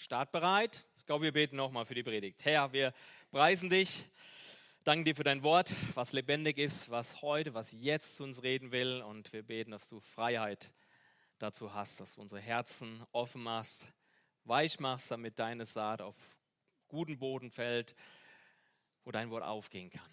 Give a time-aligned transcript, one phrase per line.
[0.00, 0.86] Startbereit?
[0.96, 2.44] Ich glaube, wir beten nochmal für die Predigt.
[2.44, 2.94] Herr, wir
[3.32, 4.04] preisen dich,
[4.84, 8.70] danken dir für dein Wort, was lebendig ist, was heute, was jetzt zu uns reden
[8.70, 9.02] will.
[9.02, 10.72] Und wir beten, dass du Freiheit
[11.40, 13.92] dazu hast, dass du unsere Herzen offen machst,
[14.44, 16.14] weich machst, damit deine Saat auf
[16.86, 17.96] guten Boden fällt,
[19.02, 20.08] wo dein Wort aufgehen kann.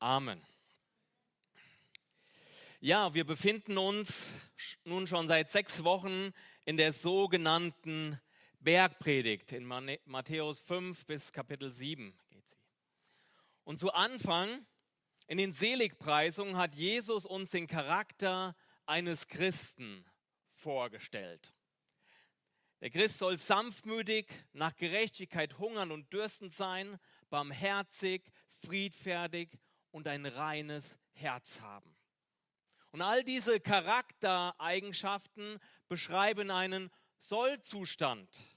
[0.00, 0.44] Amen.
[2.80, 4.50] Ja, wir befinden uns
[4.82, 6.34] nun schon seit sechs Wochen
[6.64, 8.20] in der sogenannten
[8.66, 9.52] Bergpredigt.
[9.52, 12.58] In Matthäus 5 bis Kapitel 7 geht sie.
[13.62, 14.66] Und zu Anfang
[15.28, 20.04] in den Seligpreisungen hat Jesus uns den Charakter eines Christen
[20.50, 21.54] vorgestellt.
[22.80, 26.98] Der Christ soll sanftmütig, nach Gerechtigkeit hungern und dürstend sein,
[27.30, 29.60] barmherzig, friedfertig
[29.92, 31.96] und ein reines Herz haben.
[32.90, 38.55] Und all diese Charaktereigenschaften beschreiben einen Sollzustand,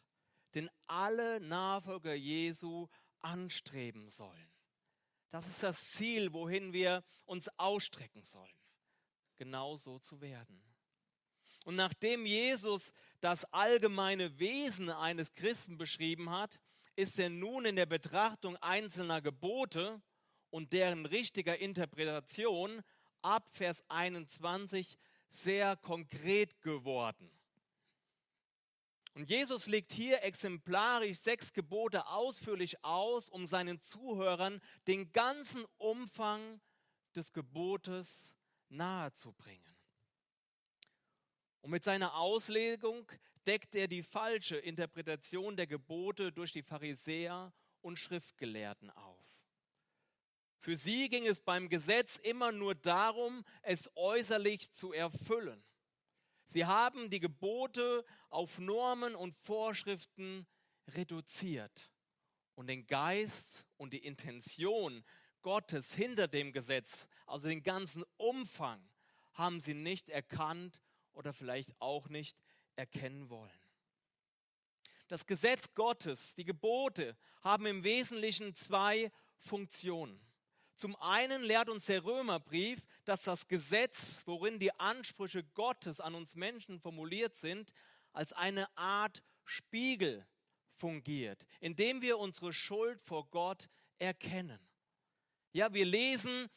[0.55, 2.87] den alle Nachfolger Jesu
[3.19, 4.51] anstreben sollen.
[5.29, 8.49] Das ist das Ziel, wohin wir uns ausstrecken sollen,
[9.37, 10.63] genau so zu werden.
[11.65, 16.59] Und nachdem Jesus das allgemeine Wesen eines Christen beschrieben hat,
[16.95, 20.01] ist er nun in der Betrachtung einzelner Gebote
[20.49, 22.81] und deren richtiger Interpretation
[23.21, 24.97] ab Vers 21
[25.27, 27.38] sehr konkret geworden.
[29.13, 36.61] Und Jesus legt hier exemplarisch sechs Gebote ausführlich aus, um seinen Zuhörern den ganzen Umfang
[37.15, 38.35] des Gebotes
[38.69, 39.75] nahezubringen.
[41.61, 43.11] Und mit seiner Auslegung
[43.45, 47.51] deckt er die falsche Interpretation der Gebote durch die Pharisäer
[47.81, 49.43] und Schriftgelehrten auf.
[50.57, 55.63] Für sie ging es beim Gesetz immer nur darum, es äußerlich zu erfüllen.
[56.51, 60.47] Sie haben die Gebote auf Normen und Vorschriften
[60.87, 61.91] reduziert
[62.55, 65.05] und den Geist und die Intention
[65.43, 68.81] Gottes hinter dem Gesetz, also den ganzen Umfang,
[69.33, 70.81] haben sie nicht erkannt
[71.13, 72.35] oder vielleicht auch nicht
[72.75, 73.51] erkennen wollen.
[75.07, 80.19] Das Gesetz Gottes, die Gebote, haben im Wesentlichen zwei Funktionen.
[80.79, 86.37] Zum einen lehrt uns der Römerbrief, dass das Gesetz, worin die Ansprüche Gottes an uns
[86.37, 87.73] Menschen formuliert sind,
[88.13, 90.25] als eine Art Spiegel
[90.71, 93.67] fungiert, indem wir unsere Schuld vor Gott
[93.97, 94.57] erkennen.
[95.51, 96.49] Ja, wir lesen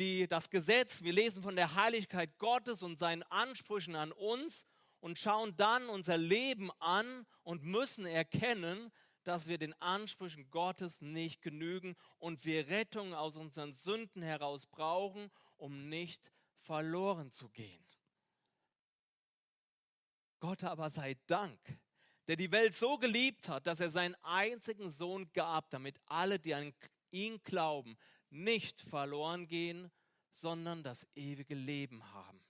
[0.00, 4.66] die, das Gesetz, wir lesen von der Heiligkeit Gottes und seinen Ansprüchen an uns
[4.98, 8.90] und schauen dann unser Leben an und müssen erkennen,
[9.24, 15.30] dass wir den Ansprüchen Gottes nicht genügen und wir Rettung aus unseren Sünden heraus brauchen,
[15.56, 17.84] um nicht verloren zu gehen.
[20.40, 21.60] Gott aber sei Dank,
[22.26, 26.54] der die Welt so geliebt hat, dass er seinen einzigen Sohn gab, damit alle, die
[26.54, 26.72] an
[27.10, 27.98] ihn glauben,
[28.30, 29.90] nicht verloren gehen,
[30.30, 32.40] sondern das ewige Leben haben.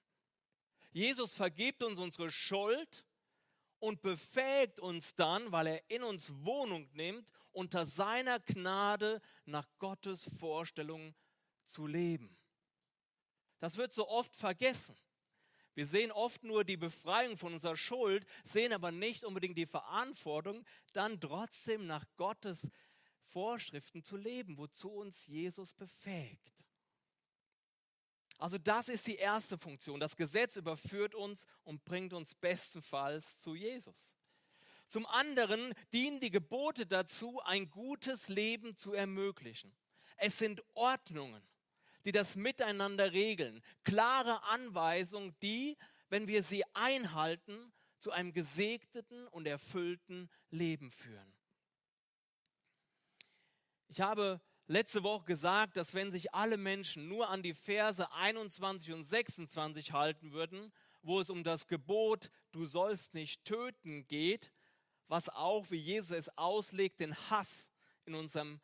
[0.93, 3.05] Jesus vergibt uns unsere Schuld
[3.81, 10.31] und befähigt uns dann, weil er in uns Wohnung nimmt, unter seiner Gnade nach Gottes
[10.39, 11.15] Vorstellung
[11.65, 12.37] zu leben.
[13.59, 14.97] Das wird so oft vergessen.
[15.75, 20.65] Wir sehen oft nur die Befreiung von unserer Schuld, sehen aber nicht unbedingt die Verantwortung,
[20.93, 22.71] dann trotzdem nach Gottes
[23.23, 26.53] Vorschriften zu leben, wozu uns Jesus befähigt.
[28.41, 30.01] Also das ist die erste Funktion.
[30.01, 34.17] Das Gesetz überführt uns und bringt uns bestenfalls zu Jesus.
[34.87, 39.77] Zum anderen dienen die Gebote dazu, ein gutes Leben zu ermöglichen.
[40.17, 41.47] Es sind Ordnungen,
[42.07, 45.77] die das Miteinander regeln, klare Anweisungen, die,
[46.09, 51.35] wenn wir sie einhalten, zu einem gesegneten und erfüllten Leben führen.
[53.89, 54.41] Ich habe
[54.71, 59.93] letzte Woche gesagt, dass wenn sich alle Menschen nur an die Verse 21 und 26
[59.93, 60.73] halten würden,
[61.03, 64.53] wo es um das Gebot, du sollst nicht töten geht,
[65.09, 67.73] was auch, wie Jesus es auslegt, den Hass
[68.05, 68.61] in unserem,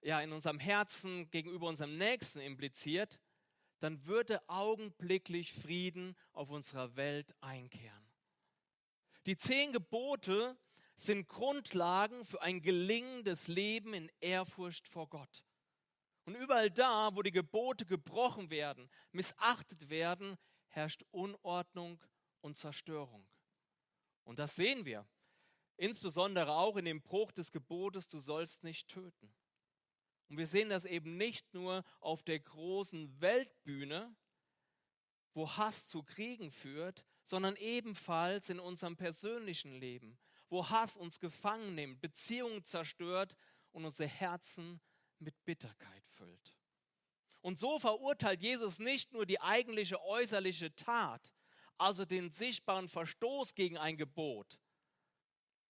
[0.00, 3.20] ja, in unserem Herzen gegenüber unserem Nächsten impliziert,
[3.80, 8.10] dann würde augenblicklich Frieden auf unserer Welt einkehren.
[9.26, 10.56] Die zehn Gebote
[10.96, 15.44] sind Grundlagen für ein gelingendes Leben in Ehrfurcht vor Gott.
[16.30, 20.36] Und überall da, wo die Gebote gebrochen werden, missachtet werden,
[20.68, 22.00] herrscht Unordnung
[22.40, 23.28] und Zerstörung.
[24.22, 25.04] Und das sehen wir.
[25.76, 29.34] Insbesondere auch in dem Bruch des Gebotes, du sollst nicht töten.
[30.28, 34.14] Und wir sehen das eben nicht nur auf der großen Weltbühne,
[35.34, 40.16] wo Hass zu Kriegen führt, sondern ebenfalls in unserem persönlichen Leben,
[40.48, 43.34] wo Hass uns gefangen nimmt, Beziehungen zerstört
[43.72, 44.80] und unsere Herzen
[45.20, 46.56] mit Bitterkeit füllt.
[47.40, 51.32] Und so verurteilt Jesus nicht nur die eigentliche äußerliche Tat,
[51.78, 54.60] also den sichtbaren Verstoß gegen ein Gebot,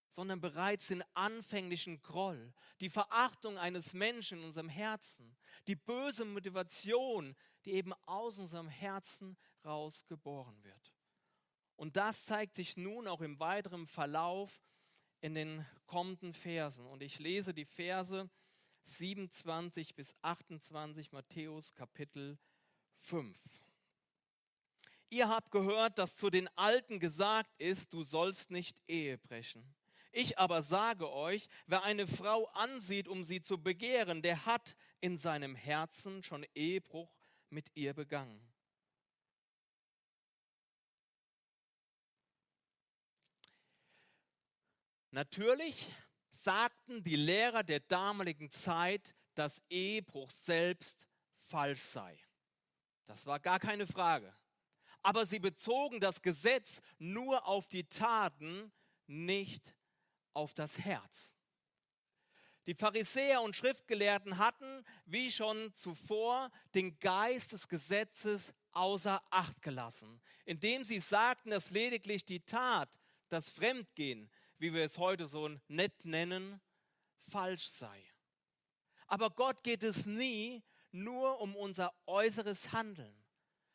[0.09, 5.37] sondern bereits den anfänglichen Groll, die Verachtung eines Menschen in unserem Herzen,
[5.69, 10.95] die böse Motivation, die eben aus unserem Herzen raus geboren wird.
[11.77, 14.61] Und das zeigt sich nun auch im weiteren Verlauf
[15.21, 16.87] in den kommenden Versen.
[16.87, 18.29] Und ich lese die Verse
[18.83, 22.39] 27 bis 28 Matthäus Kapitel
[22.99, 23.39] 5.
[25.11, 29.75] Ihr habt gehört, dass zu den Alten gesagt ist, du sollst nicht Ehe brechen.
[30.13, 35.19] Ich aber sage euch, wer eine Frau ansieht, um sie zu begehren, der hat in
[35.19, 37.19] seinem Herzen schon Ehebruch
[37.49, 38.41] mit ihr begangen.
[45.13, 45.89] Natürlich
[46.31, 51.07] sagten die Lehrer der damaligen Zeit, dass Ehebruch selbst
[51.37, 52.19] falsch sei.
[53.07, 54.33] Das war gar keine Frage.
[55.03, 58.73] Aber sie bezogen das Gesetz nur auf die Taten,
[59.07, 59.75] nicht
[60.35, 61.35] auf das Herz.
[62.67, 70.21] Die Pharisäer und Schriftgelehrten hatten, wie schon zuvor, den Geist des Gesetzes außer Acht gelassen,
[70.45, 72.99] indem sie sagten, dass lediglich die Tat,
[73.29, 74.31] das Fremdgehen,
[74.61, 76.61] wie wir es heute so nett nennen,
[77.19, 78.05] falsch sei.
[79.07, 80.63] Aber Gott geht es nie
[80.93, 83.25] nur um unser äußeres Handeln,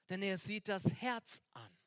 [0.09, 1.77] denn er sieht das Herz an.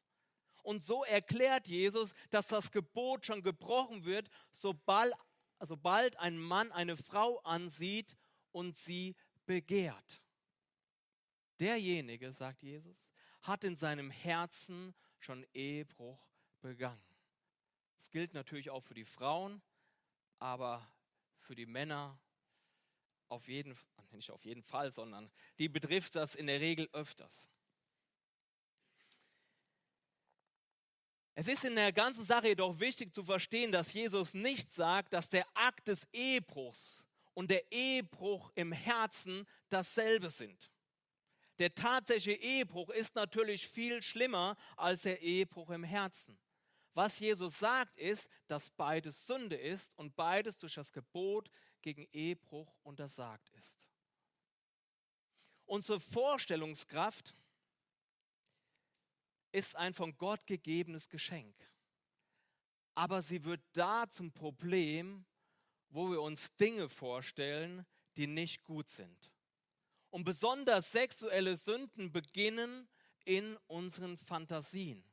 [0.62, 5.14] Und so erklärt Jesus, dass das Gebot schon gebrochen wird, sobald,
[5.60, 8.16] sobald ein Mann eine Frau ansieht
[8.50, 9.14] und sie
[9.46, 10.22] begehrt.
[11.60, 13.10] Derjenige, sagt Jesus,
[13.42, 16.20] hat in seinem Herzen schon Ehebruch
[16.60, 17.07] begangen.
[17.98, 19.60] Das gilt natürlich auch für die Frauen,
[20.38, 20.86] aber
[21.36, 22.18] für die Männer
[23.28, 23.76] auf jeden
[24.12, 27.50] nicht auf jeden Fall, sondern die betrifft das in der Regel öfters.
[31.34, 35.28] Es ist in der ganzen Sache jedoch wichtig zu verstehen, dass Jesus nicht sagt, dass
[35.28, 37.04] der Akt des Ehebruchs
[37.34, 40.72] und der Ehebruch im Herzen dasselbe sind.
[41.60, 46.38] Der tatsächliche Ehebruch ist natürlich viel schlimmer als der Ehebruch im Herzen.
[46.98, 51.48] Was Jesus sagt, ist, dass beides Sünde ist und beides durch das Gebot
[51.80, 53.88] gegen Ehebruch untersagt ist.
[55.64, 57.36] Unsere Vorstellungskraft
[59.52, 61.54] ist ein von Gott gegebenes Geschenk.
[62.96, 65.24] Aber sie wird da zum Problem,
[65.90, 67.86] wo wir uns Dinge vorstellen,
[68.16, 69.30] die nicht gut sind.
[70.10, 72.88] Und besonders sexuelle Sünden beginnen
[73.24, 75.08] in unseren Fantasien.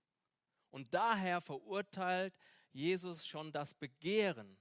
[0.75, 2.35] Und daher verurteilt
[2.73, 4.57] Jesus schon das Begehren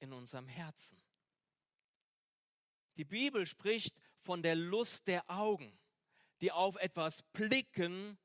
[0.00, 1.00] in unserem Herzen.
[2.96, 5.78] Die Bibel spricht von der Lust der Augen,
[6.40, 8.18] die auf etwas blicken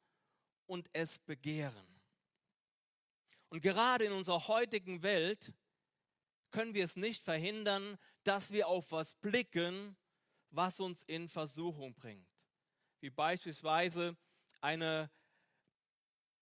[0.65, 2.01] und es begehren.
[3.49, 5.53] Und gerade in unserer heutigen Welt
[6.49, 9.95] können wir es nicht verhindern, dass wir auf was blicken,
[10.49, 12.27] was uns in Versuchung bringt.
[12.99, 14.17] Wie beispielsweise
[14.59, 15.11] eine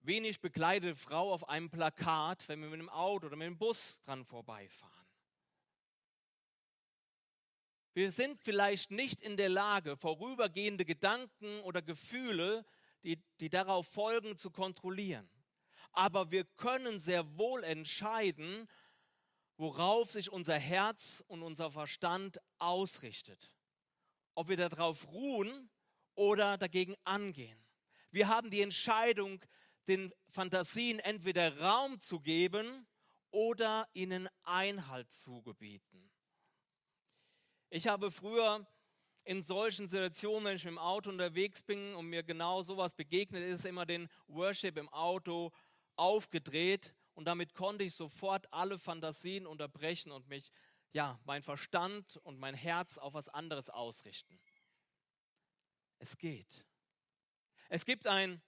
[0.04, 4.02] wenig bekleidete Frau auf einem Plakat, wenn wir mit dem Auto oder mit dem Bus
[4.02, 4.94] dran vorbeifahren.
[7.94, 12.66] Wir sind vielleicht nicht in der Lage, vorübergehende Gedanken oder Gefühle
[13.04, 15.30] die, die darauf folgen, zu kontrollieren.
[15.92, 18.68] Aber wir können sehr wohl entscheiden,
[19.58, 23.52] worauf sich unser Herz und unser Verstand ausrichtet.
[24.34, 25.70] Ob wir darauf ruhen
[26.16, 27.60] oder dagegen angehen.
[28.10, 29.44] Wir haben die Entscheidung,
[29.88, 32.88] den Fantasien entweder Raum zu geben
[33.32, 36.12] oder ihnen Einhalt zu gebieten.
[37.70, 38.68] Ich habe früher
[39.24, 43.44] in solchen Situationen, wenn ich mit dem Auto unterwegs bin und mir genau sowas begegnet,
[43.44, 45.52] ist immer den Worship im Auto
[45.96, 50.52] aufgedreht und damit konnte ich sofort alle Fantasien unterbrechen und mich,
[50.92, 54.40] ja, mein Verstand und mein Herz auf was anderes ausrichten.
[56.00, 56.66] Es geht.
[57.70, 58.42] Es gibt ein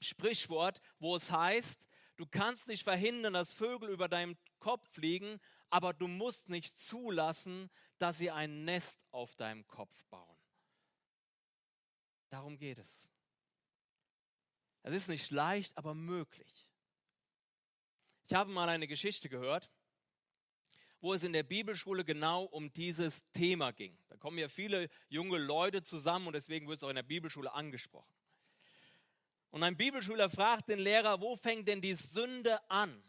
[0.00, 5.92] Sprichwort, wo es heißt, du kannst nicht verhindern, dass Vögel über deinem Kopf fliegen, aber
[5.92, 10.38] du musst nicht zulassen, dass sie ein Nest auf deinem Kopf bauen.
[12.30, 13.10] Darum geht es.
[14.82, 16.68] Es ist nicht leicht, aber möglich.
[18.26, 19.70] Ich habe mal eine Geschichte gehört,
[21.00, 23.98] wo es in der Bibelschule genau um dieses Thema ging.
[24.08, 27.52] Da kommen ja viele junge Leute zusammen und deswegen wird es auch in der Bibelschule
[27.52, 28.12] angesprochen.
[29.54, 33.02] Und ein Bibelschüler fragt den Lehrer, wo fängt denn die Sünde an?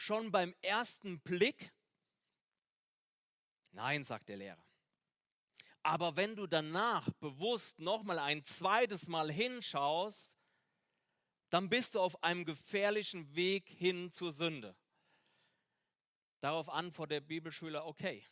[0.00, 1.72] schon beim ersten Blick?
[3.72, 4.64] Nein, sagt der Lehrer.
[5.82, 10.38] Aber wenn du danach bewusst nochmal ein zweites Mal hinschaust,
[11.50, 14.76] dann bist du auf einem gefährlichen Weg hin zur Sünde.
[16.40, 18.24] Darauf antwortet der Bibelschüler, okay,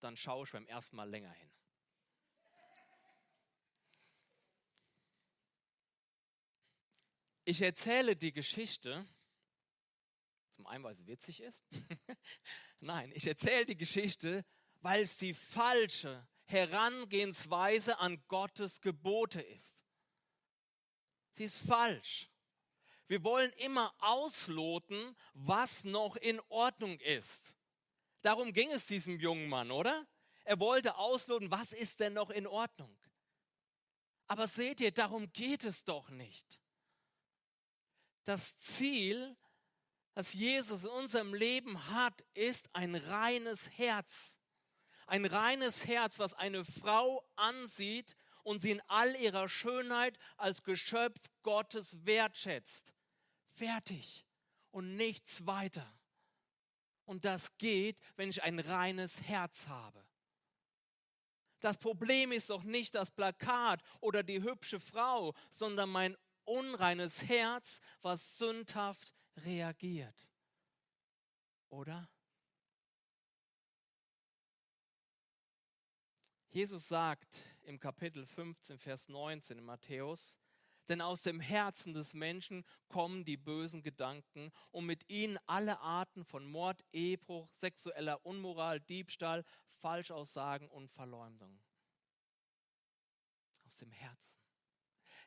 [0.00, 1.50] dann schaue ich beim ersten Mal länger hin.
[7.48, 9.08] Ich erzähle die Geschichte,
[10.50, 11.64] zum einen, weil sie witzig ist.
[12.80, 14.44] Nein, ich erzähle die Geschichte,
[14.80, 19.86] weil es die falsche Herangehensweise an Gottes Gebote ist.
[21.32, 22.28] Sie ist falsch.
[23.06, 27.56] Wir wollen immer ausloten, was noch in Ordnung ist.
[28.20, 30.06] Darum ging es diesem jungen Mann, oder?
[30.44, 32.94] Er wollte ausloten, was ist denn noch in Ordnung.
[34.26, 36.60] Aber seht ihr, darum geht es doch nicht.
[38.28, 39.38] Das Ziel,
[40.12, 44.38] das Jesus in unserem Leben hat, ist ein reines Herz.
[45.06, 51.18] Ein reines Herz, was eine Frau ansieht und sie in all ihrer Schönheit als Geschöpf
[51.42, 52.92] Gottes wertschätzt.
[53.54, 54.26] Fertig
[54.72, 55.90] und nichts weiter.
[57.06, 60.06] Und das geht, wenn ich ein reines Herz habe.
[61.60, 66.14] Das Problem ist doch nicht das Plakat oder die hübsche Frau, sondern mein
[66.48, 70.28] unreines Herz, was sündhaft reagiert.
[71.68, 72.08] Oder?
[76.50, 80.40] Jesus sagt im Kapitel 15, Vers 19 in Matthäus,
[80.88, 86.24] denn aus dem Herzen des Menschen kommen die bösen Gedanken und mit ihnen alle Arten
[86.24, 91.60] von Mord, Ehebruch, sexueller Unmoral, Diebstahl, Falschaussagen und Verleumdung.
[93.66, 94.47] Aus dem Herzen.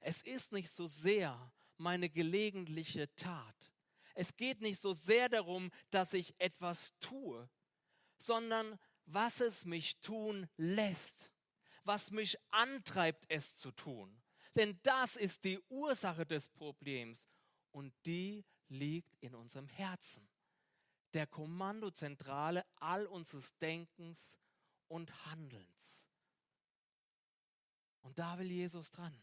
[0.01, 3.71] Es ist nicht so sehr meine gelegentliche Tat.
[4.13, 7.49] Es geht nicht so sehr darum, dass ich etwas tue,
[8.17, 11.31] sondern was es mich tun lässt,
[11.83, 14.21] was mich antreibt, es zu tun.
[14.55, 17.29] Denn das ist die Ursache des Problems
[17.71, 20.27] und die liegt in unserem Herzen,
[21.13, 24.39] der Kommandozentrale all unseres Denkens
[24.87, 26.07] und Handelns.
[28.01, 29.15] Und da will Jesus dran.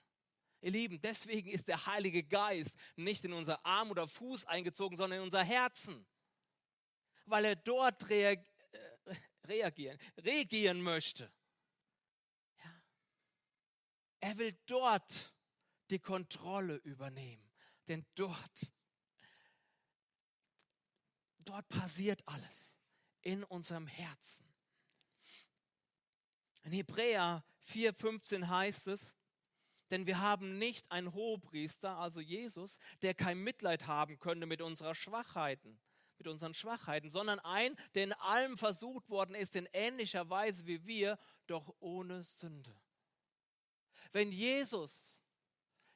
[0.60, 5.20] Ihr Lieben, deswegen ist der Heilige Geist nicht in unser Arm oder Fuß eingezogen, sondern
[5.20, 6.06] in unser Herzen,
[7.26, 8.36] weil er dort äh,
[9.44, 11.30] reagieren, regieren möchte.
[14.20, 15.32] Er will dort
[15.90, 17.48] die Kontrolle übernehmen.
[17.86, 18.72] Denn dort,
[21.44, 22.78] dort passiert alles
[23.22, 24.44] in unserem Herzen.
[26.64, 29.16] In Hebräer 4,15 heißt es,
[29.90, 34.94] denn wir haben nicht einen Hohepriester, also Jesus, der kein Mitleid haben könnte mit unserer
[34.94, 35.80] Schwachheiten,
[36.18, 40.84] mit unseren Schwachheiten, sondern ein, der in allem versucht worden ist, in ähnlicher Weise wie
[40.86, 42.74] wir, doch ohne Sünde.
[44.12, 45.22] Wenn Jesus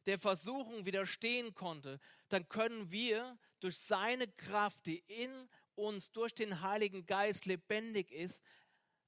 [0.06, 6.60] der Versuchung widerstehen konnte, dann können wir durch seine Kraft, die in uns durch den
[6.60, 8.42] Heiligen Geist lebendig ist,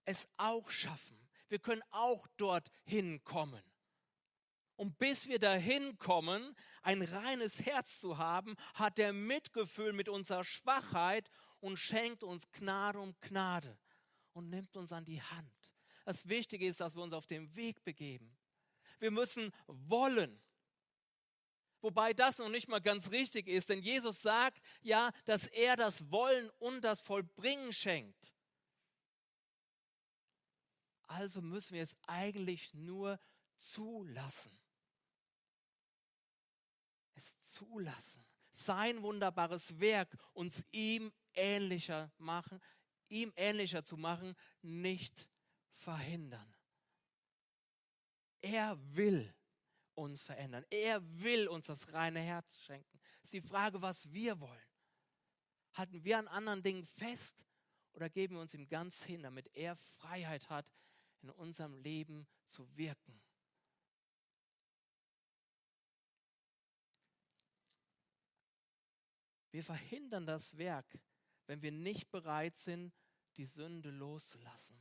[0.04, 1.18] es auch schaffen.
[1.48, 3.62] Wir können auch dorthin kommen.
[4.76, 10.44] Und bis wir dahin kommen, ein reines Herz zu haben, hat er Mitgefühl mit unserer
[10.44, 13.78] Schwachheit und schenkt uns Gnade um Gnade
[14.32, 15.74] und nimmt uns an die Hand.
[16.04, 18.36] Das Wichtige ist, dass wir uns auf den Weg begeben
[19.04, 20.40] wir müssen wollen.
[21.82, 26.10] Wobei das noch nicht mal ganz richtig ist, denn Jesus sagt ja, dass er das
[26.10, 28.32] Wollen und das Vollbringen schenkt.
[31.02, 33.20] Also müssen wir es eigentlich nur
[33.56, 34.58] zulassen.
[37.24, 38.22] Es zulassen.
[38.50, 42.60] Sein wunderbares Werk uns ihm ähnlicher machen,
[43.08, 45.30] ihm ähnlicher zu machen, nicht
[45.70, 46.54] verhindern.
[48.42, 49.34] Er will
[49.94, 50.66] uns verändern.
[50.68, 53.00] Er will uns das reine Herz schenken.
[53.22, 54.68] Es ist die Frage, was wir wollen.
[55.72, 57.46] Halten wir an anderen Dingen fest
[57.94, 60.70] oder geben wir uns ihm ganz hin, damit er Freiheit hat,
[61.22, 63.23] in unserem Leben zu wirken?
[69.54, 70.98] Wir verhindern das Werk,
[71.46, 72.92] wenn wir nicht bereit sind,
[73.36, 74.76] die Sünde loszulassen.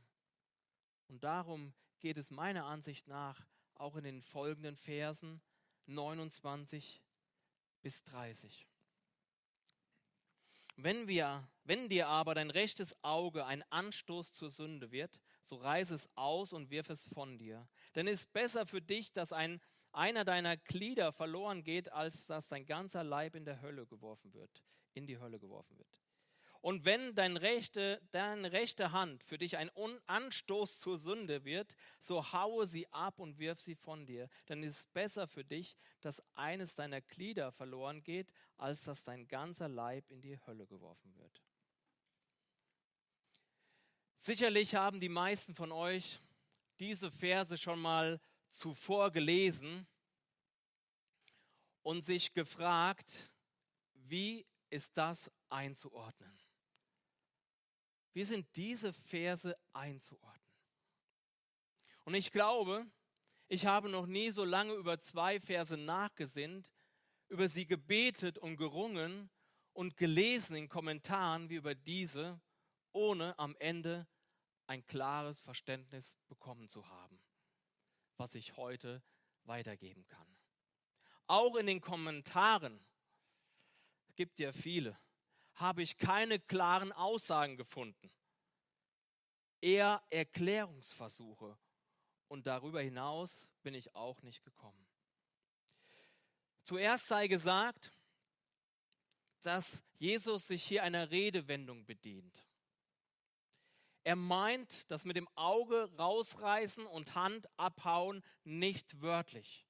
[1.06, 5.40] Und darum geht es meiner Ansicht nach auch in den folgenden Versen
[5.86, 7.00] 29
[7.82, 8.66] bis 30.
[10.74, 15.94] Wenn, wir, wenn dir aber dein rechtes Auge ein Anstoß zur Sünde wird, so reiße
[15.94, 17.68] es aus und wirf es von dir.
[17.94, 19.60] Denn es ist besser für dich, dass ein,
[19.94, 24.62] einer deiner Glieder verloren geht, als dass dein ganzer Leib in der Hölle geworfen wird,
[24.92, 26.00] in die Hölle geworfen wird.
[26.64, 29.70] Und wenn dein rechte, deine rechte Hand für dich ein
[30.06, 34.30] Anstoß zur Sünde wird, so haue sie ab und wirf sie von dir.
[34.46, 39.28] Dann ist es besser für dich, dass eines deiner Glieder verloren geht, als dass dein
[39.28, 41.42] ganzer Leib in die Hölle geworfen wird.
[44.16, 46.22] Sicherlich haben die meisten von euch
[46.80, 49.86] diese Verse schon mal zuvor gelesen
[51.82, 53.30] und sich gefragt,
[53.92, 56.38] wie ist das einzuordnen?
[58.12, 60.40] Wie sind diese Verse einzuordnen?
[62.04, 62.86] Und ich glaube,
[63.48, 66.72] ich habe noch nie so lange über zwei Verse nachgesinnt,
[67.28, 69.30] über sie gebetet und gerungen
[69.72, 72.40] und gelesen in Kommentaren wie über diese,
[72.92, 74.06] ohne am Ende
[74.66, 77.20] ein klares Verständnis bekommen zu haben,
[78.16, 79.02] was ich heute
[79.44, 80.36] weitergeben kann.
[81.26, 82.78] Auch in den Kommentaren,
[84.08, 84.98] es gibt ja viele,
[85.54, 88.10] habe ich keine klaren Aussagen gefunden.
[89.60, 91.58] Eher Erklärungsversuche.
[92.28, 94.86] Und darüber hinaus bin ich auch nicht gekommen.
[96.64, 97.92] Zuerst sei gesagt,
[99.42, 102.42] dass Jesus sich hier einer Redewendung bedient.
[104.04, 109.66] Er meint das mit dem Auge rausreißen und Hand abhauen nicht wörtlich.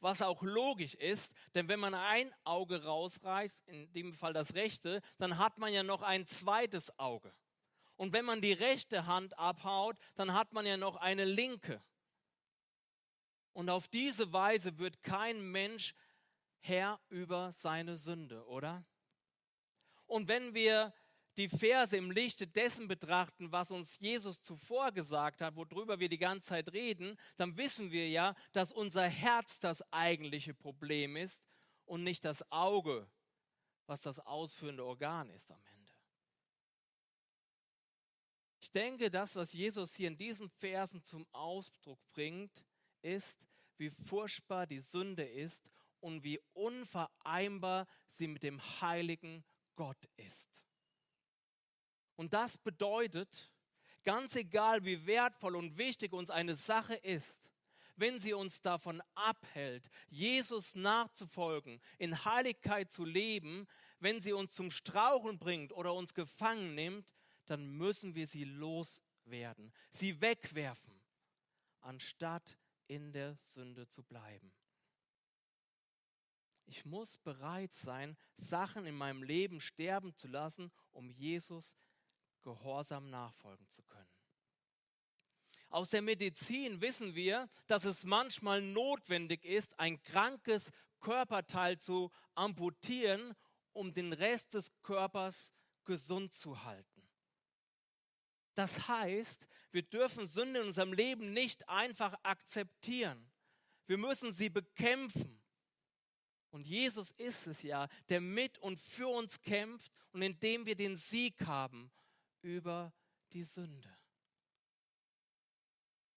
[0.00, 5.02] Was auch logisch ist, denn wenn man ein Auge rausreißt, in dem Fall das rechte,
[5.18, 7.34] dann hat man ja noch ein zweites Auge.
[7.96, 11.82] Und wenn man die rechte Hand abhaut, dann hat man ja noch eine linke.
[13.52, 15.94] Und auf diese Weise wird kein Mensch
[16.60, 18.86] Herr über seine Sünde, oder?
[20.06, 20.94] Und wenn wir
[21.36, 26.18] die Verse im Lichte dessen betrachten, was uns Jesus zuvor gesagt hat, worüber wir die
[26.18, 31.48] ganze Zeit reden, dann wissen wir ja, dass unser Herz das eigentliche Problem ist
[31.84, 33.08] und nicht das Auge,
[33.86, 35.92] was das ausführende Organ ist am Ende.
[38.60, 42.64] Ich denke, das, was Jesus hier in diesen Versen zum Ausdruck bringt,
[43.02, 43.46] ist,
[43.78, 50.66] wie furchtbar die Sünde ist und wie unvereinbar sie mit dem heiligen Gott ist.
[52.20, 53.50] Und das bedeutet,
[54.02, 57.50] ganz egal wie wertvoll und wichtig uns eine Sache ist,
[57.96, 63.66] wenn sie uns davon abhält, Jesus nachzufolgen, in Heiligkeit zu leben,
[64.00, 67.14] wenn sie uns zum Strauchen bringt oder uns gefangen nimmt,
[67.46, 71.00] dann müssen wir sie loswerden, sie wegwerfen,
[71.80, 74.52] anstatt in der Sünde zu bleiben.
[76.66, 81.78] Ich muss bereit sein, Sachen in meinem Leben sterben zu lassen, um Jesus
[82.42, 84.08] gehorsam nachfolgen zu können.
[85.70, 93.34] Aus der Medizin wissen wir, dass es manchmal notwendig ist, ein krankes Körperteil zu amputieren,
[93.72, 97.08] um den Rest des Körpers gesund zu halten.
[98.54, 103.30] Das heißt, wir dürfen Sünde in unserem Leben nicht einfach akzeptieren.
[103.86, 105.40] Wir müssen sie bekämpfen.
[106.50, 110.96] Und Jesus ist es ja, der mit und für uns kämpft und indem wir den
[110.96, 111.92] Sieg haben
[112.42, 112.92] über
[113.32, 113.96] die Sünde.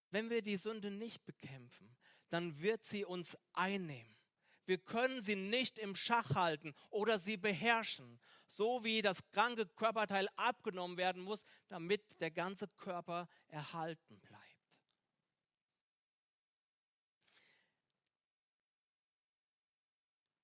[0.10, 1.98] Wenn wir die Sünde nicht bekämpfen,
[2.30, 4.16] dann wird sie uns einnehmen.
[4.66, 10.28] Wir können sie nicht im Schach halten oder sie beherrschen, so wie das kranke Körperteil
[10.36, 14.44] abgenommen werden muss, damit der ganze Körper erhalten bleibt.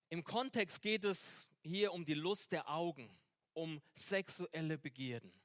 [0.09, 3.15] Im Kontext geht es hier um die Lust der Augen,
[3.53, 5.38] um sexuelle Begierden.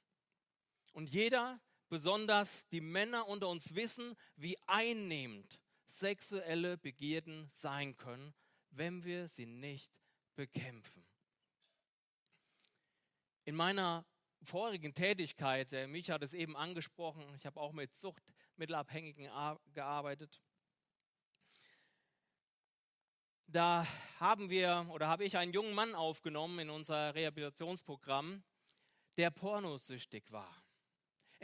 [0.94, 8.32] Und jeder, besonders die Männer unter uns, wissen, wie einnehmend sexuelle Begierden sein können,
[8.70, 9.92] wenn wir sie nicht
[10.36, 11.04] bekämpfen.
[13.44, 14.06] In meiner
[14.42, 19.28] vorigen Tätigkeit, der Mich hat es eben angesprochen, ich habe auch mit Suchtmittelabhängigen
[19.72, 20.40] gearbeitet.
[23.46, 23.86] Da
[24.20, 28.44] haben wir oder habe ich einen jungen Mann aufgenommen in unser Rehabilitationsprogramm,
[29.16, 30.63] der pornosüchtig war.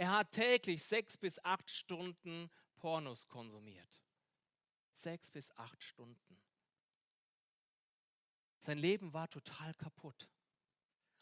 [0.00, 4.00] Er hat täglich sechs bis acht Stunden Pornos konsumiert.
[4.94, 6.42] Sechs bis acht Stunden.
[8.56, 10.30] Sein Leben war total kaputt.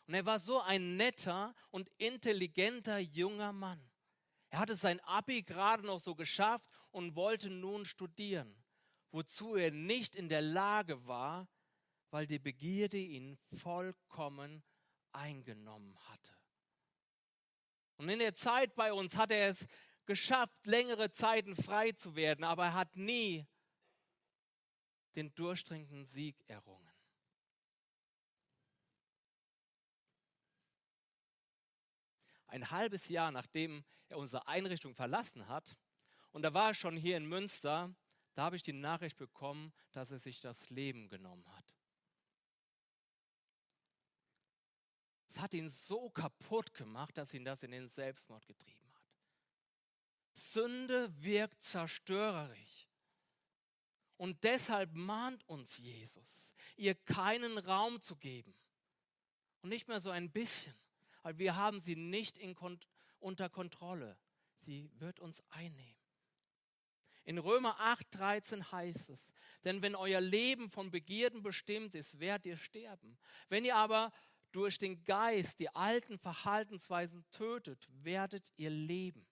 [0.07, 3.91] Und er war so ein netter und intelligenter junger Mann.
[4.49, 8.62] Er hatte sein Abi gerade noch so geschafft und wollte nun studieren,
[9.11, 11.49] wozu er nicht in der Lage war,
[12.11, 14.62] weil die Begierde ihn vollkommen
[15.11, 16.38] eingenommen hatte.
[17.99, 19.69] Und in der Zeit bei uns hat er es
[20.07, 23.47] geschafft, längere Zeiten frei zu werden, aber er hat nie
[25.15, 26.89] den durchdringenden Sieg errungen.
[32.49, 35.77] ein halbes Jahr nachdem er unsere Einrichtung verlassen hat.
[36.33, 37.95] Und da war er schon hier in Münster.
[38.35, 41.78] Da habe ich die Nachricht bekommen, dass er sich das Leben genommen hat.
[45.29, 49.03] Es hat ihn so kaputt gemacht, dass ihn das in den Selbstmord getrieben hat.
[50.33, 52.88] Sünde wirkt zerstörerisch.
[54.17, 58.55] Und deshalb mahnt uns Jesus, ihr keinen Raum zu geben.
[59.62, 60.75] Und nicht mehr so ein bisschen,
[61.23, 62.57] weil wir haben sie nicht in,
[63.21, 64.19] unter Kontrolle.
[64.57, 65.99] Sie wird uns einnehmen.
[67.29, 72.47] In Römer 8, 13 heißt es, denn wenn euer Leben von Begierden bestimmt ist, werdet
[72.47, 73.19] ihr sterben.
[73.51, 74.11] Wenn ihr aber
[74.53, 79.27] durch den Geist die alten Verhaltensweisen tötet, werdet ihr leben.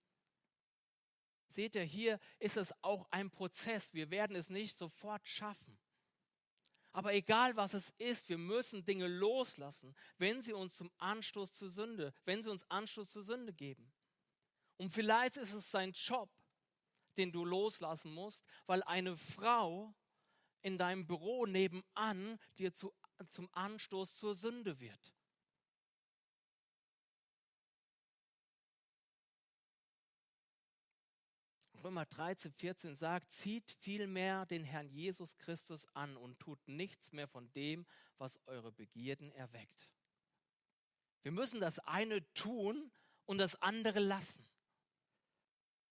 [1.49, 3.95] Seht ihr, hier ist es auch ein Prozess.
[3.95, 5.79] Wir werden es nicht sofort schaffen.
[6.93, 11.69] Aber egal was es ist, wir müssen Dinge loslassen, wenn sie uns zum Anstoß zur
[11.69, 13.93] Sünde, wenn sie uns Anstoß zur Sünde geben.
[14.79, 16.31] Und vielleicht ist es sein Job,
[17.17, 19.95] den du loslassen musst, weil eine Frau
[20.63, 22.95] in deinem Büro nebenan dir zu,
[23.29, 25.13] zum Anstoß zur Sünde wird.
[31.87, 37.29] Römer 13, 14 sagt, zieht vielmehr den Herrn Jesus Christus an und tut nichts mehr
[37.29, 37.87] von dem,
[38.19, 39.93] was eure Begierden erweckt.
[41.23, 42.91] Wir müssen das eine tun
[43.25, 44.45] und das andere lassen.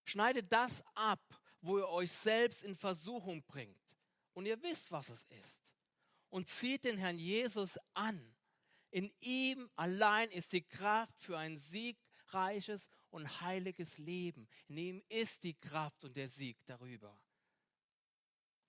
[0.03, 3.97] Schneidet das ab, wo ihr euch selbst in Versuchung bringt.
[4.33, 5.74] Und ihr wisst, was es ist.
[6.35, 8.35] Und zieht den Herrn Jesus an.
[8.91, 14.45] In ihm allein ist die Kraft für ein siegreiches und heiliges Leben.
[14.67, 17.17] In ihm ist die Kraft und der Sieg darüber.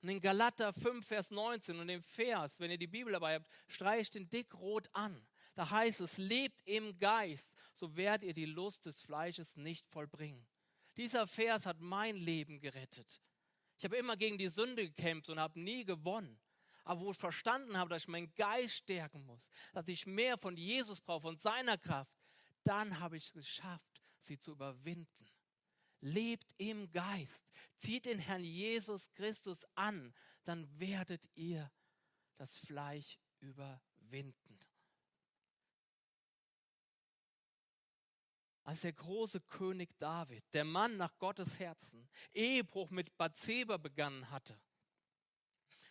[0.01, 3.49] Und in Galater 5, Vers 19 und im Vers, wenn ihr die Bibel dabei habt,
[3.67, 5.27] streicht den dick-rot an.
[5.57, 10.47] Da heißt es, lebt im Geist, so werdet ihr die Lust des Fleisches nicht vollbringen.
[10.97, 13.21] Dieser Vers hat mein Leben gerettet.
[13.77, 16.39] Ich habe immer gegen die Sünde gekämpft und habe nie gewonnen.
[16.87, 20.57] Aber wo ich verstanden habe, dass ich meinen Geist stärken muss, dass ich mehr von
[20.57, 22.17] Jesus brauche, von seiner Kraft,
[22.63, 25.29] dann habe ich es geschafft, sie zu überwinden.
[26.01, 27.45] Lebt im Geist,
[27.77, 31.73] zieht den Herrn Jesus Christus an, dann werdet ihr
[32.37, 34.61] das Fleisch überwinden.
[38.63, 44.61] Als der große König David, der Mann nach Gottes Herzen, Ehebruch mit Bathseba begangen hatte,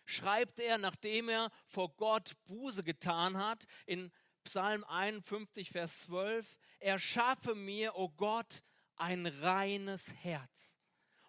[0.06, 4.10] schreibt er, nachdem er vor Gott Buße getan hat, in
[4.44, 8.62] Psalm 51, Vers 12, erschaffe mir, o oh Gott,
[8.94, 10.76] ein reines Herz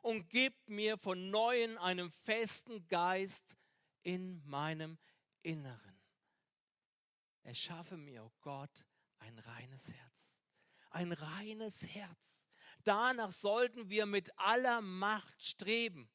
[0.02, 3.58] und gib mir von neuem einen festen Geist
[4.04, 4.98] in meinem
[5.42, 6.00] Inneren.
[7.44, 8.86] Erschaffe mir, o oh Gott,
[9.20, 10.40] ein reines Herz.
[10.92, 12.48] Ein reines Herz.
[12.84, 16.10] Danach sollten wir mit aller Macht streben.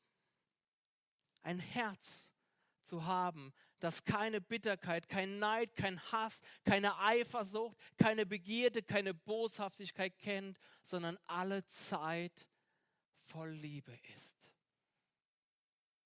[1.42, 2.31] Ein Herz
[2.82, 10.18] zu haben, dass keine Bitterkeit, kein Neid, kein Hass, keine Eifersucht, keine Begierde, keine Boshaftigkeit
[10.18, 12.46] kennt, sondern alle Zeit
[13.18, 14.52] voll Liebe ist.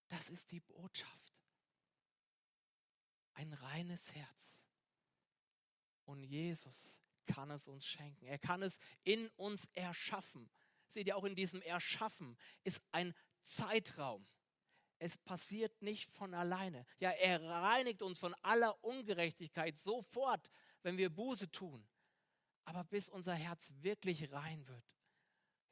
[0.09, 1.35] Das ist die Botschaft.
[3.35, 4.67] Ein reines Herz.
[6.05, 8.27] Und Jesus kann es uns schenken.
[8.27, 10.49] Er kann es in uns erschaffen.
[10.89, 14.25] Seht ihr, auch in diesem Erschaffen ist ein Zeitraum.
[14.99, 16.87] Es passiert nicht von alleine.
[16.99, 20.51] Ja, er reinigt uns von aller Ungerechtigkeit sofort,
[20.83, 21.87] wenn wir Buße tun.
[22.65, 24.85] Aber bis unser Herz wirklich rein wird.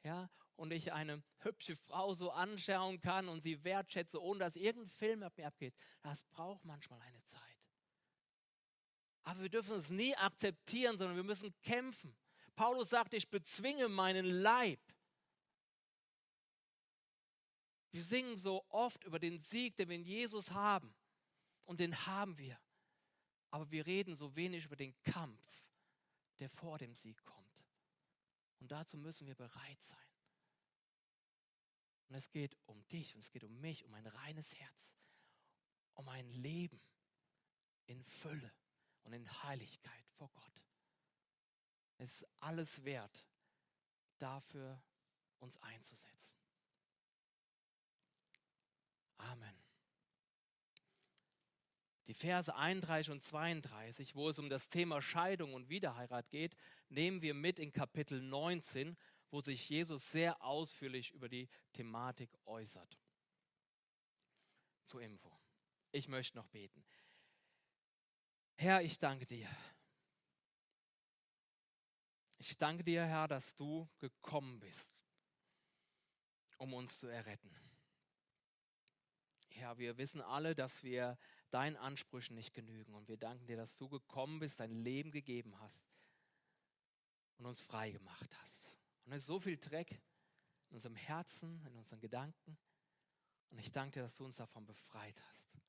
[0.03, 4.89] Ja, und ich eine hübsche Frau so anschauen kann und sie wertschätze, ohne dass irgendein
[4.89, 7.41] Film ab mir abgeht, das braucht manchmal eine Zeit.
[9.23, 12.15] Aber wir dürfen es nie akzeptieren, sondern wir müssen kämpfen.
[12.55, 14.79] Paulus sagt, ich bezwinge meinen Leib.
[17.95, 20.93] Wir singen so oft über den Sieg, den wir in Jesus haben.
[21.63, 22.59] Und den haben wir.
[23.51, 25.65] Aber wir reden so wenig über den Kampf,
[26.39, 27.65] der vor dem Sieg kommt.
[28.59, 30.09] Und dazu müssen wir bereit sein.
[32.09, 34.97] Und es geht um dich und es geht um mich, um ein reines Herz,
[35.93, 36.81] um ein Leben
[37.85, 38.51] in Fülle
[39.03, 40.65] und in Heiligkeit vor Gott.
[41.97, 43.25] Es ist alles wert,
[44.17, 44.83] dafür
[45.39, 46.44] uns einzusetzen.
[49.17, 49.55] Amen.
[52.07, 56.55] Die Verse 31 und 32, wo es um das Thema Scheidung und Wiederheirat geht,
[56.89, 58.95] nehmen wir mit in Kapitel 19,
[59.31, 62.99] wo sich Jesus sehr ausführlich über die Thematik äußert.
[64.85, 65.35] Zur Info.
[65.91, 66.85] Ich möchte noch beten.
[68.57, 69.49] Herr, ich danke dir.
[72.37, 74.93] Ich danke dir, Herr, dass du gekommen bist,
[76.57, 77.53] um uns zu erretten.
[79.55, 81.17] Herr, wir wissen alle, dass wir
[81.49, 82.93] deinen Ansprüchen nicht genügen.
[82.93, 85.85] Und wir danken dir, dass du gekommen bist, dein Leben gegeben hast
[87.37, 88.79] und uns frei gemacht hast.
[89.05, 92.57] Und es ist so viel Dreck in unserem Herzen, in unseren Gedanken.
[93.49, 95.59] Und ich danke dir, dass du uns davon befreit hast.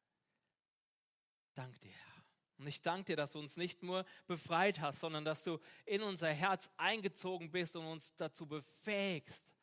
[1.55, 2.25] Dank dir, Herr.
[2.59, 6.03] Und ich danke dir, dass du uns nicht nur befreit hast, sondern dass du in
[6.03, 9.56] unser Herz eingezogen bist und uns dazu befähigst,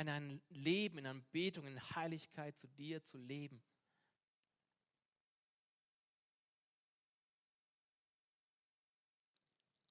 [0.00, 3.62] in ein Leben, in Anbetung, in Heiligkeit zu dir zu leben.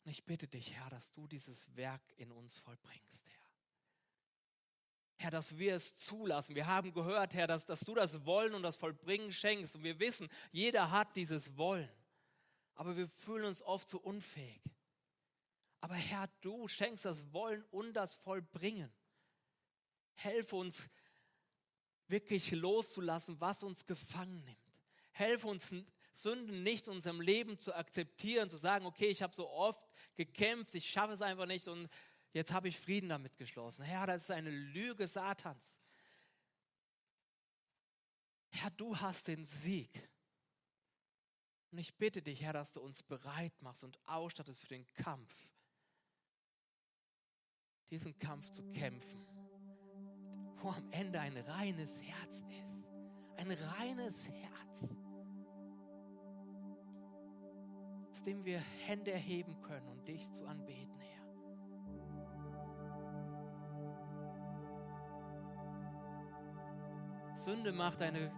[0.04, 3.40] Und ich bitte dich, Herr, dass du dieses Werk in uns vollbringst, Herr.
[5.22, 6.56] Herr, dass wir es zulassen.
[6.56, 9.76] Wir haben gehört, Herr, dass, dass du das Wollen und das Vollbringen schenkst.
[9.76, 11.92] Und wir wissen, jeder hat dieses Wollen.
[12.74, 14.62] Aber wir fühlen uns oft so unfähig.
[15.82, 18.92] Aber Herr, du schenkst das Wollen und das Vollbringen.
[20.24, 20.90] Helfe uns
[22.08, 24.58] wirklich loszulassen, was uns gefangen nimmt.
[25.12, 25.74] Helfe uns
[26.12, 30.76] Sünden nicht in unserem Leben zu akzeptieren, zu sagen, okay, ich habe so oft gekämpft,
[30.76, 31.90] ich schaffe es einfach nicht und
[32.34, 33.84] jetzt habe ich Frieden damit geschlossen.
[33.84, 35.80] Herr, das ist eine Lüge Satans.
[38.50, 40.10] Herr, du hast den Sieg.
[41.72, 45.34] Und ich bitte dich, Herr, dass du uns bereit machst und ausstattest für den Kampf.
[47.92, 49.28] Diesen Kampf zu kämpfen,
[50.62, 52.88] wo am Ende ein reines Herz ist.
[53.38, 54.96] Ein reines Herz,
[58.12, 61.20] aus dem wir Hände erheben können und dich zu anbeten, Herr.
[67.38, 68.32] Sünde macht eine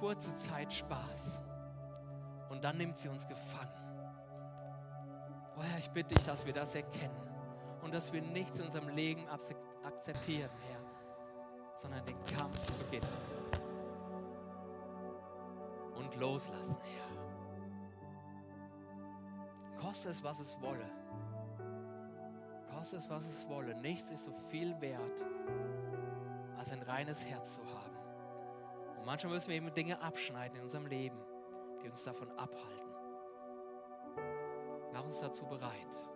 [0.00, 1.44] kurze Zeit Spaß
[2.50, 3.70] und dann nimmt sie uns gefangen.
[5.56, 7.14] Oh Herr, ich bitte dich, dass wir das erkennen
[7.82, 10.73] und dass wir nichts in unserem Leben akzeptieren, Herr,
[11.76, 13.08] sondern den Kampf beginnen
[15.96, 17.04] und loslassen, Herr.
[19.78, 20.90] Koste es, was es wolle.
[22.74, 23.74] Koste es, was es wolle.
[23.76, 25.24] Nichts ist so viel wert,
[26.56, 27.96] als ein reines Herz zu haben.
[28.98, 31.18] Und manchmal müssen wir eben Dinge abschneiden in unserem Leben,
[31.82, 32.84] die uns davon abhalten.
[34.92, 36.08] Mach uns dazu bereit.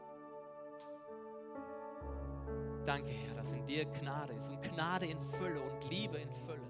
[2.88, 6.66] Danke, Herr, dass in dir Gnade ist und Gnade in Fülle und Liebe in Fülle.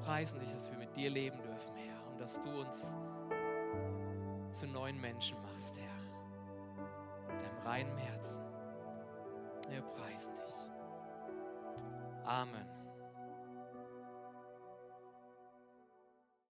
[0.00, 2.96] Preisen dich, dass wir mit dir leben dürfen, Herr, und dass du uns
[4.50, 7.32] zu neuen Menschen machst, Herr.
[7.32, 8.42] Mit deinem reinen Herzen.
[9.68, 10.54] Wir preisen dich.
[12.24, 12.77] Amen.